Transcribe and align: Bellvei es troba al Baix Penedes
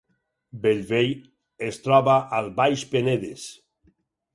Bellvei 0.63 1.11
es 1.67 1.79
troba 1.85 2.19
al 2.41 2.53
Baix 2.59 2.91
Penedes 2.95 3.51